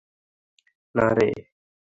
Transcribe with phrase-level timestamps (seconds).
[0.95, 1.29] না, রে।